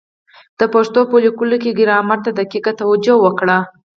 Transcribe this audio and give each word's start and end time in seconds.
د 0.59 0.61
پښتو 0.73 0.99
په 1.09 1.17
لیکلو 1.25 1.57
کي 1.63 1.71
ګرامر 1.79 2.19
ته 2.25 2.31
دقیقه 2.39 2.71
توجه 2.81 3.15
وکړئ! 3.23 3.55